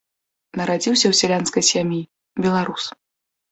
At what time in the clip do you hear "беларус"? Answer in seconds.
2.43-2.83